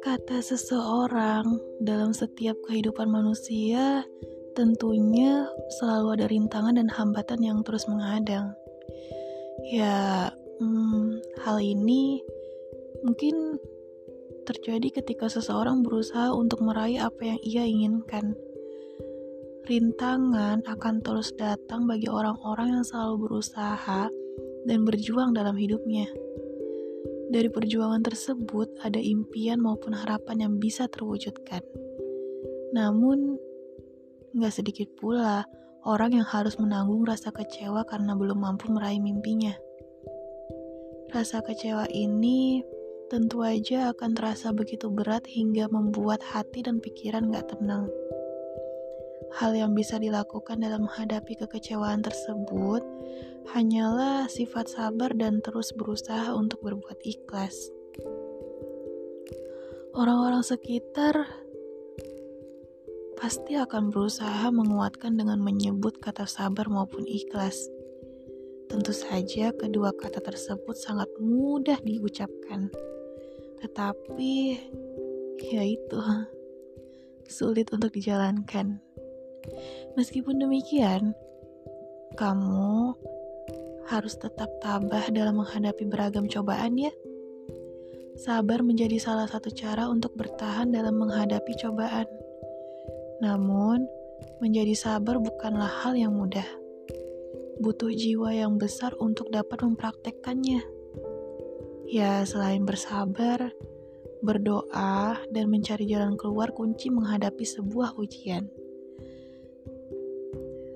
Kata 0.00 0.40
seseorang 0.40 1.44
dalam 1.84 2.16
setiap 2.16 2.56
kehidupan 2.64 3.04
manusia 3.12 4.08
tentunya 4.56 5.44
selalu 5.76 6.16
ada 6.16 6.26
rintangan 6.32 6.80
dan 6.80 6.88
hambatan 6.88 7.44
yang 7.44 7.60
terus 7.60 7.84
menghadang. 7.84 8.56
Ya, 9.68 10.32
hmm, 10.56 11.20
hal 11.44 11.60
ini 11.60 12.24
mungkin 13.04 13.60
terjadi 14.48 15.04
ketika 15.04 15.28
seseorang 15.28 15.84
berusaha 15.84 16.32
untuk 16.32 16.64
meraih 16.64 17.04
apa 17.04 17.36
yang 17.36 17.40
ia 17.44 17.68
inginkan. 17.68 18.32
Rintangan 19.68 20.64
akan 20.64 21.04
terus 21.04 21.36
datang 21.36 21.84
bagi 21.84 22.08
orang-orang 22.08 22.80
yang 22.80 22.84
selalu 22.88 23.28
berusaha 23.28 24.08
dan 24.64 24.78
berjuang 24.88 25.36
dalam 25.36 25.60
hidupnya. 25.60 26.08
Dari 27.28 27.52
perjuangan 27.52 28.00
tersebut 28.00 28.80
ada 28.80 28.96
impian 28.96 29.60
maupun 29.60 29.92
harapan 29.92 30.48
yang 30.48 30.54
bisa 30.56 30.88
terwujudkan. 30.88 31.60
Namun, 32.72 33.36
gak 34.40 34.56
sedikit 34.56 34.88
pula 34.96 35.44
orang 35.84 36.16
yang 36.16 36.24
harus 36.24 36.56
menanggung 36.56 37.04
rasa 37.04 37.28
kecewa 37.28 37.84
karena 37.84 38.16
belum 38.16 38.40
mampu 38.40 38.72
meraih 38.72 39.04
mimpinya. 39.04 39.52
Rasa 41.12 41.44
kecewa 41.44 41.84
ini 41.92 42.64
tentu 43.12 43.44
aja 43.44 43.92
akan 43.92 44.16
terasa 44.16 44.48
begitu 44.56 44.88
berat 44.88 45.28
hingga 45.28 45.68
membuat 45.68 46.24
hati 46.24 46.64
dan 46.64 46.80
pikiran 46.80 47.28
gak 47.28 47.52
tenang. 47.52 47.92
Hal 49.36 49.52
yang 49.52 49.76
bisa 49.76 50.00
dilakukan 50.00 50.64
dalam 50.64 50.88
menghadapi 50.88 51.36
kekecewaan 51.36 52.00
tersebut 52.00 52.80
hanyalah 53.52 54.24
sifat 54.28 54.72
sabar 54.72 55.12
dan 55.12 55.44
terus 55.44 55.76
berusaha 55.76 56.32
untuk 56.32 56.64
berbuat 56.64 56.96
ikhlas. 57.04 57.68
Orang-orang 59.92 60.40
sekitar 60.40 61.26
pasti 63.18 63.58
akan 63.58 63.90
berusaha 63.90 64.46
menguatkan 64.54 65.18
dengan 65.18 65.42
menyebut 65.42 65.98
kata 65.98 66.28
sabar 66.28 66.70
maupun 66.70 67.02
ikhlas. 67.02 67.66
Tentu 68.68 68.92
saja, 68.92 69.50
kedua 69.56 69.96
kata 69.96 70.20
tersebut 70.20 70.76
sangat 70.76 71.08
mudah 71.18 71.80
diucapkan, 71.82 72.68
tetapi 73.64 74.60
ya 75.40 75.64
itu 75.64 75.98
sulit 77.26 77.72
untuk 77.74 77.90
dijalankan. 77.90 78.78
Meskipun 79.94 80.40
demikian, 80.40 81.14
kamu 82.18 82.94
harus 83.88 84.14
tetap 84.20 84.52
tabah 84.60 85.08
dalam 85.08 85.40
menghadapi 85.40 85.88
beragam 85.88 86.28
cobaan 86.28 86.76
ya. 86.76 86.92
Sabar 88.18 88.66
menjadi 88.66 88.98
salah 88.98 89.30
satu 89.30 89.48
cara 89.54 89.86
untuk 89.86 90.12
bertahan 90.18 90.74
dalam 90.74 90.98
menghadapi 90.98 91.54
cobaan. 91.56 92.04
Namun, 93.22 93.86
menjadi 94.42 94.74
sabar 94.74 95.22
bukanlah 95.22 95.70
hal 95.86 95.94
yang 95.94 96.18
mudah. 96.18 96.46
Butuh 97.62 97.90
jiwa 97.94 98.34
yang 98.34 98.58
besar 98.58 98.94
untuk 98.98 99.30
dapat 99.30 99.62
mempraktekkannya. 99.62 100.62
Ya, 101.88 102.26
selain 102.26 102.66
bersabar, 102.66 103.54
berdoa, 104.20 105.22
dan 105.30 105.46
mencari 105.48 105.86
jalan 105.86 106.18
keluar 106.18 106.50
kunci 106.50 106.90
menghadapi 106.90 107.46
sebuah 107.46 107.94
ujian. 107.96 108.50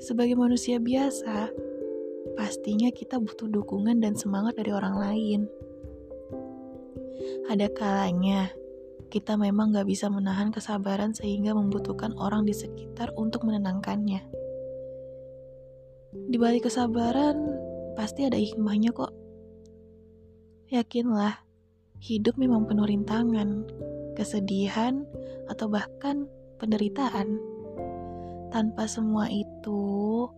Sebagai 0.02 0.34
manusia 0.34 0.82
biasa, 0.82 1.54
pastinya 2.34 2.90
kita 2.90 3.22
butuh 3.22 3.46
dukungan 3.46 4.02
dan 4.02 4.18
semangat 4.18 4.58
dari 4.58 4.74
orang 4.74 4.98
lain. 4.98 5.40
Ada 7.46 7.70
kalanya 7.70 8.50
kita 9.14 9.38
memang 9.38 9.70
gak 9.70 9.86
bisa 9.86 10.10
menahan 10.10 10.50
kesabaran 10.50 11.14
sehingga 11.14 11.54
membutuhkan 11.54 12.18
orang 12.18 12.42
di 12.42 12.50
sekitar 12.50 13.14
untuk 13.14 13.46
menenangkannya. 13.46 14.26
Di 16.32 16.36
balik 16.40 16.66
kesabaran, 16.66 17.38
pasti 17.94 18.26
ada 18.26 18.34
hikmahnya 18.34 18.90
kok. 18.90 19.14
Yakinlah, 20.74 21.46
hidup 22.02 22.34
memang 22.42 22.66
penuh 22.66 22.90
rintangan, 22.90 23.70
kesedihan, 24.18 25.06
atau 25.46 25.70
bahkan 25.70 26.26
penderitaan. 26.58 27.51
Tanpa 28.52 28.84
semua 28.84 29.32
itu, 29.32 30.28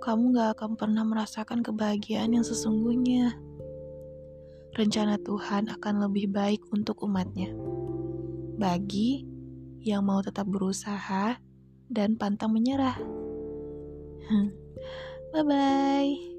kamu 0.00 0.32
gak 0.32 0.50
akan 0.56 0.80
pernah 0.80 1.04
merasakan 1.04 1.60
kebahagiaan 1.60 2.32
yang 2.32 2.40
sesungguhnya. 2.40 3.36
Rencana 4.72 5.20
Tuhan 5.20 5.68
akan 5.68 6.08
lebih 6.08 6.32
baik 6.32 6.64
untuk 6.72 7.04
umatnya. 7.04 7.52
Bagi 8.56 9.28
yang 9.84 10.08
mau 10.08 10.24
tetap 10.24 10.48
berusaha 10.48 11.36
dan 11.92 12.16
pantang 12.16 12.56
menyerah. 12.56 12.96
Bye-bye. 15.36 16.29